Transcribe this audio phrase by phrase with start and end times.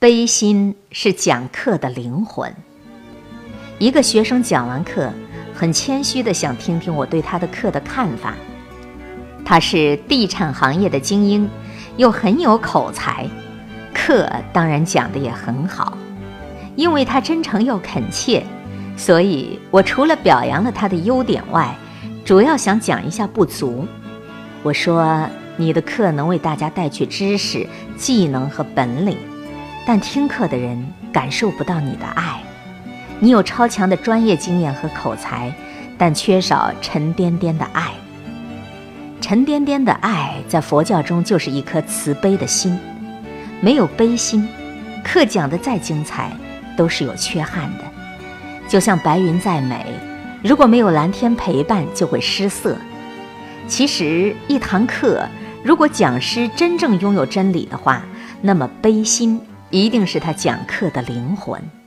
[0.00, 2.50] 悲心是讲课的灵魂。
[3.78, 5.12] 一个学生讲完课，
[5.54, 8.34] 很谦虚地想听听我对他的课的看法。
[9.44, 11.46] 他是地产行业的精英，
[11.98, 13.28] 又很有口才，
[13.92, 15.98] 课当然讲得也很好。
[16.76, 18.42] 因为他真诚又恳切，
[18.96, 21.76] 所以我除了表扬了他的优点外，
[22.24, 23.86] 主要想讲一下不足。
[24.62, 25.28] 我说
[25.58, 27.66] ：“你的课能为大家带去知识、
[27.98, 29.18] 技能和本领。”
[29.86, 32.40] 但听课的人感受不到你的爱，
[33.18, 35.52] 你有超强的专业经验和口才，
[35.98, 37.90] 但缺少沉甸甸的爱。
[39.20, 42.78] 沉甸甸的爱在佛教中就是一颗慈悲的心，
[43.60, 44.48] 没有悲心，
[45.04, 46.30] 课讲得再精彩
[46.76, 47.84] 都是有缺憾的。
[48.68, 49.84] 就像白云再美，
[50.42, 52.76] 如果没有蓝天陪伴，就会失色。
[53.66, 55.26] 其实一堂课，
[55.62, 58.02] 如果讲师真正拥有真理的话，
[58.40, 59.40] 那么悲心。
[59.70, 61.79] 一定是他讲课的灵魂。